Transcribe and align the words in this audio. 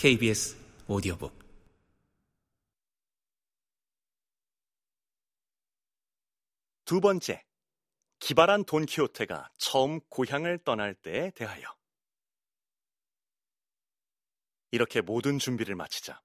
KBS 0.00 0.56
오디오북 0.88 1.38
두 6.86 7.02
번째, 7.02 7.44
기발한 8.18 8.64
돈키호테가 8.64 9.50
처음 9.58 10.00
고향을 10.08 10.60
떠날 10.64 10.94
때에 10.94 11.32
대하여. 11.32 11.76
이렇게 14.70 15.02
모든 15.02 15.38
준비를 15.38 15.74
마치자 15.74 16.22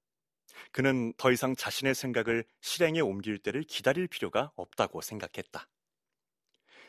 그는 0.72 1.12
더 1.18 1.34
이상 1.34 1.54
자신의 1.54 1.96
생각을 1.96 2.46
실행에 2.62 3.02
옮길 3.02 3.40
때를 3.40 3.64
기다릴 3.64 4.08
필요가 4.08 4.54
없다고 4.56 5.02
생각했다. 5.02 5.68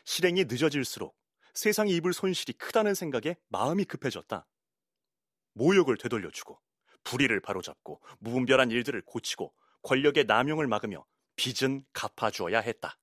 실행이 0.05 0.45
늦어질수록 0.45 1.17
세상이 1.53 1.93
입을 1.97 2.13
손실이 2.13 2.53
크다는 2.53 2.93
생각에 2.93 3.35
마음이 3.49 3.83
급해졌다. 3.83 4.47
모욕을 5.51 5.97
되돌려주고 5.97 6.61
불의를 7.07 7.39
바로잡고 7.39 8.01
무분별한 8.19 8.69
일들을 8.69 9.01
고치고 9.05 9.53
권력의 9.83 10.25
남용을 10.25 10.67
막으며 10.67 11.05
빚은 11.37 11.85
갚아주어야 11.93 12.59
했다. 12.59 12.97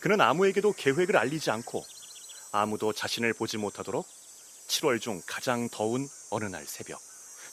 그는 0.00 0.20
아무에게도 0.20 0.72
계획을 0.72 1.16
알리지 1.16 1.50
않고 1.50 1.82
아무도 2.52 2.92
자신을 2.92 3.32
보지 3.32 3.58
못하도록 3.58 4.06
7월 4.68 5.00
중 5.00 5.20
가장 5.26 5.68
더운 5.70 6.06
어느 6.30 6.44
날 6.44 6.64
새벽 6.64 7.00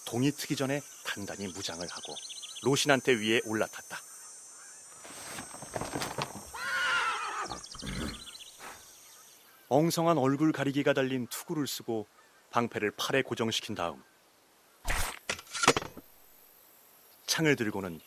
동이 0.05 0.31
트기 0.31 0.55
전에 0.55 0.81
단단히 1.03 1.47
무장을 1.47 1.81
하고 1.81 2.15
로신한테 2.61 3.13
위에 3.13 3.41
올라탔다. 3.45 4.12
엉성한 9.73 10.19
얼굴 10.19 10.51
가리개가 10.51 10.93
달린 10.93 11.25
투구를 11.25 11.65
쓰고 11.65 12.05
방패를 12.51 12.91
팔에 12.91 13.23
고정시킨 13.23 13.73
다음 13.73 14.03
창을 17.25 17.55
들고는 17.55 17.99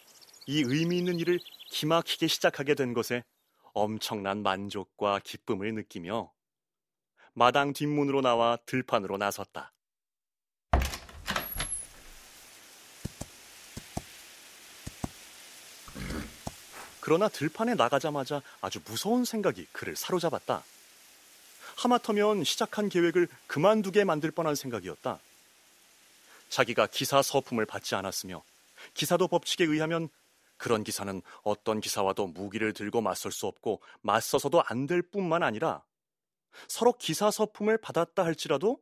이 0.47 0.63
의미 0.65 0.99
있는 0.99 1.19
일을 1.19 1.41
기막히게 1.71 2.29
시작하게 2.29 2.77
된 2.77 2.95
것에 2.95 3.25
엄청난 3.73 4.45
만족과 4.45 5.19
기쁨을 5.25 5.75
느끼며 5.75 6.31
마당 7.33 7.73
뒷문으로 7.73 8.21
나와 8.21 8.57
들판으로 8.65 9.17
나섰다. 9.17 9.73
그러나 17.01 17.29
들판에 17.29 17.75
나가자마자 17.75 18.41
아주 18.61 18.79
무서운 18.85 19.25
생각이 19.25 19.67
그를 19.73 19.97
사로잡았다. 19.97 20.63
하마터면 21.87 22.45
시작한 22.45 22.89
계획을 22.89 23.29
그만두게 23.47 24.05
만들 24.05 24.31
뻔한 24.31 24.55
생각이었다. 24.55 25.21
자기가 26.49 26.87
기사 26.89 27.23
서품을 27.23 27.67
받지 27.67 27.95
않았으며 27.95 28.43
기사도 28.95 29.29
법칙에 29.29 29.65
의하면 29.65 30.09
그런 30.57 30.85
기사는 30.85 31.23
어떤 31.43 31.81
기사와도 31.81 32.29
무기를 32.29 32.73
들고 32.73 33.01
맞설 33.03 33.31
수 33.33 33.47
없고 33.47 33.81
맞서서도 34.01 34.63
안 34.65 34.87
될 34.87 35.03
뿐만 35.03 35.43
아니라 35.43 35.83
서로 36.69 36.93
기사 36.93 37.31
서품을 37.31 37.79
받았다 37.79 38.25
할지라도 38.25 38.81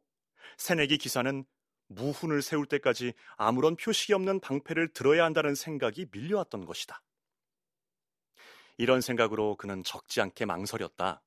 새내기 0.57 0.99
기사는 0.99 1.45
무훈을 1.89 2.43
세울 2.43 2.67
때까지 2.67 3.13
아무런 3.37 3.77
표식이 3.77 4.13
없는 4.15 4.41
방패를 4.41 4.93
들어야 4.93 5.25
한다는 5.25 5.55
생각이 5.55 6.07
밀려왔던 6.11 6.65
것이다. 6.65 7.03
이런 8.79 9.01
생각으로 9.01 9.57
그는 9.57 9.85
적지 9.85 10.21
않게 10.21 10.47
망설였다. 10.47 11.21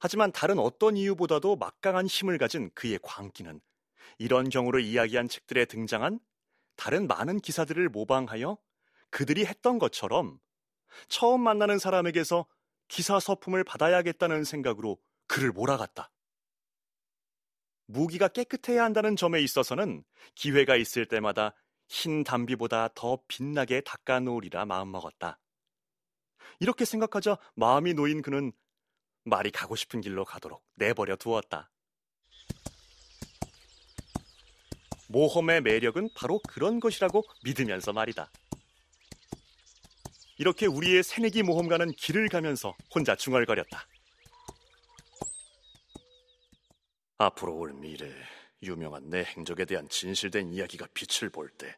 하지만 0.00 0.32
다른 0.32 0.58
어떤 0.58 0.96
이유보다도 0.96 1.56
막강한 1.56 2.06
힘을 2.06 2.38
가진 2.38 2.70
그의 2.74 2.98
광기는 3.02 3.60
이런 4.18 4.48
경우로 4.48 4.80
이야기한 4.80 5.28
책들에 5.28 5.66
등장한 5.66 6.18
다른 6.76 7.06
많은 7.06 7.40
기사들을 7.40 7.88
모방하여 7.90 8.56
그들이 9.10 9.44
했던 9.44 9.78
것처럼 9.78 10.38
처음 11.08 11.42
만나는 11.42 11.78
사람에게서 11.78 12.46
기사 12.88 13.20
서품을 13.20 13.62
받아야겠다는 13.62 14.44
생각으로 14.44 14.98
그를 15.28 15.52
몰아갔다. 15.52 16.10
무기가 17.86 18.28
깨끗해야 18.28 18.82
한다는 18.82 19.16
점에 19.16 19.40
있어서는 19.40 20.02
기회가 20.34 20.76
있을 20.76 21.06
때마다 21.06 21.54
흰 21.88 22.24
담비보다 22.24 22.90
더 22.94 23.18
빛나게 23.28 23.82
닦아놓으리라 23.82 24.64
마음먹었다. 24.64 25.38
이렇게 26.60 26.84
생각하자 26.84 27.36
마음이 27.54 27.94
놓인 27.94 28.22
그는 28.22 28.52
말이 29.24 29.50
가고 29.50 29.76
싶은 29.76 30.00
길로 30.00 30.24
가도록 30.24 30.64
내버려 30.76 31.16
두었다. 31.16 31.70
모험의 35.08 35.62
매력은 35.62 36.10
바로 36.14 36.40
그런 36.48 36.80
것이라고 36.80 37.24
믿으면서 37.44 37.92
말이다. 37.92 38.30
이렇게 40.38 40.66
우리의 40.66 41.02
새내기 41.02 41.42
모험가는 41.42 41.92
길을 41.92 42.28
가면서 42.28 42.74
혼자 42.94 43.14
중얼거렸다. 43.16 43.86
앞으로 47.18 47.56
올 47.56 47.74
미래 47.74 48.10
유명한 48.62 49.10
내 49.10 49.24
행적에 49.24 49.64
대한 49.66 49.88
진실된 49.88 50.52
이야기가 50.52 50.86
빛을 50.94 51.30
볼 51.30 51.50
때 51.58 51.76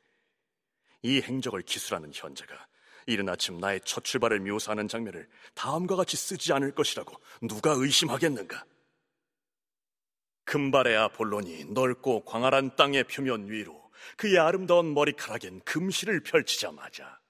이 1.04 1.20
행적을 1.20 1.62
기술하는 1.62 2.12
현재가 2.14 2.68
이른 3.06 3.28
아침 3.28 3.58
나의 3.58 3.80
첫 3.84 4.04
출발을 4.04 4.40
묘사하는 4.40 4.88
장면을 4.88 5.28
다음과 5.54 5.96
같이 5.96 6.16
쓰지 6.16 6.52
않을 6.52 6.74
것이라고 6.74 7.14
누가 7.42 7.72
의심하겠는가? 7.72 8.64
금발의 10.44 10.96
아폴론이 10.96 11.66
넓고 11.66 12.24
광활한 12.24 12.76
땅의 12.76 13.04
표면 13.04 13.48
위로 13.48 13.90
그의 14.16 14.38
아름다운 14.38 14.94
머리카락엔 14.94 15.60
금실을 15.64 16.20
펼치자마자 16.22 17.20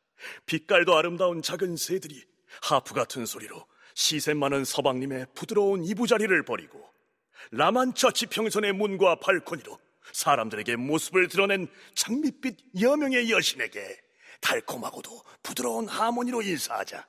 빛깔도 0.46 0.96
아름다운 0.96 1.42
작은 1.42 1.76
새들이 1.76 2.24
하프 2.62 2.94
같은 2.94 3.26
소리로 3.26 3.66
시세 3.94 4.34
많은 4.34 4.64
서방님의 4.64 5.26
부드러운 5.34 5.84
이부자리를 5.84 6.42
버리고 6.44 6.82
라만차 7.50 8.12
지평선의 8.12 8.72
문과 8.72 9.16
발코니로 9.16 9.78
사람들에게 10.12 10.76
모습을 10.76 11.28
드러낸 11.28 11.68
장밋빛 11.94 12.80
여명의 12.80 13.30
여신에게 13.30 14.00
달콤하고도 14.42 15.22
부드러운 15.42 15.88
하모니로 15.88 16.42
인사하자. 16.42 17.06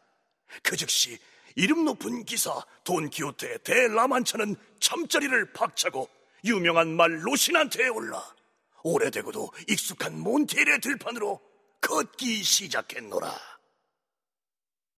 그 0.62 0.78
즉시 0.78 1.20
이름 1.56 1.84
높은 1.84 2.24
기사 2.24 2.64
돈키호테 2.86 3.60
대라만차는 3.60 4.56
잠자리를 4.80 5.52
박차고 5.54 6.10
유명한 6.46 6.96
말 6.96 7.26
로신한테 7.26 7.90
올라 7.90 8.24
오래되고도 8.84 9.52
익숙한 9.70 10.20
몬테일의 10.20 10.80
들판으로 10.82 11.42
걷기 11.82 12.44
시작했노라. 12.44 13.53